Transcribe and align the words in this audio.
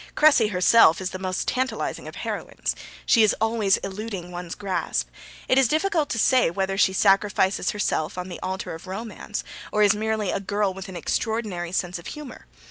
Cressy 0.15 0.47
herself 0.47 0.99
is 0.99 1.11
the 1.11 1.19
most 1.19 1.47
tantalising 1.47 2.07
of 2.07 2.15
heroines. 2.15 2.75
She 3.05 3.21
is 3.21 3.35
always 3.39 3.77
eluding 3.83 4.31
one's 4.31 4.55
grasp. 4.55 5.07
It 5.47 5.59
is 5.59 5.67
difficult 5.67 6.09
to 6.09 6.17
say 6.17 6.49
whether 6.49 6.75
she 6.75 6.91
sacrifices 6.91 7.69
herself 7.69 8.17
on 8.17 8.27
the 8.27 8.39
altar 8.41 8.73
of 8.73 8.87
romance, 8.87 9.43
or 9.71 9.83
is 9.83 9.93
merely 9.93 10.31
a 10.31 10.39
girl 10.39 10.73
with 10.73 10.89
an 10.89 10.95
extraordinary 10.95 11.71
sense 11.71 11.99
of 11.99 12.07
humour. 12.07 12.47